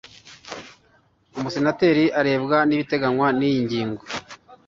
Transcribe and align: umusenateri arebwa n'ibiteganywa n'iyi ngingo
umusenateri 1.37 2.03
arebwa 2.19 2.57
n'ibiteganywa 2.67 3.27
n'iyi 3.37 3.59
ngingo 3.65 4.03